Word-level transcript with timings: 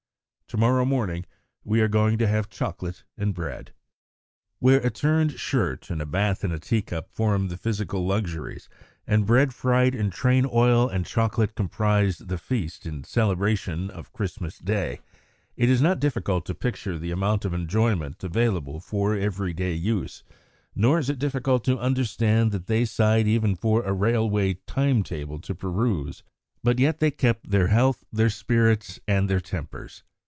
To 0.51 0.57
morrow 0.57 0.83
morning 0.83 1.23
we 1.63 1.79
are 1.79 1.87
going 1.87 2.17
to 2.17 2.27
have 2.27 2.49
chocolate 2.49 3.05
and 3.17 3.33
bread." 3.33 3.71
Where 4.59 4.81
a 4.85 4.89
turned 4.89 5.39
shirt 5.39 5.89
and 5.89 6.01
a 6.01 6.05
bath 6.05 6.43
in 6.43 6.51
a 6.51 6.59
tea 6.59 6.81
cup 6.81 7.09
formed 7.09 7.49
the 7.49 7.55
physical 7.55 8.05
luxuries, 8.05 8.67
and 9.07 9.25
bread 9.25 9.53
fried 9.53 9.95
in 9.95 10.09
train 10.09 10.45
oil 10.51 10.89
and 10.89 11.05
chocolate 11.05 11.55
comprised 11.55 12.27
the 12.27 12.37
feast, 12.37 12.85
in 12.85 13.05
celebration 13.05 13.89
of 13.89 14.11
Christmas 14.11 14.57
Day, 14.57 14.99
it 15.55 15.69
is 15.69 15.81
not 15.81 16.01
difficult 16.01 16.45
to 16.47 16.53
picture 16.53 16.99
the 16.99 17.11
amount 17.11 17.45
of 17.45 17.53
enjoyment 17.53 18.21
available 18.21 18.81
for 18.81 19.15
every 19.15 19.53
day 19.53 19.71
use, 19.73 20.21
nor 20.75 20.99
is 20.99 21.09
it 21.09 21.17
difficult 21.17 21.63
to 21.63 21.79
understand 21.79 22.51
that 22.51 22.67
they 22.67 22.83
sighed 22.83 23.25
even 23.25 23.55
for 23.55 23.83
a 23.83 23.93
railway 23.93 24.55
time 24.67 25.01
table 25.01 25.39
to 25.39 25.55
peruse. 25.55 26.23
But 26.61 26.77
yet 26.77 26.99
they 26.99 27.09
kept 27.09 27.51
their 27.51 27.67
health, 27.67 28.03
their 28.11 28.29
spirits, 28.29 28.99
and 29.07 29.29
their 29.29 29.39
tempers. 29.39 30.03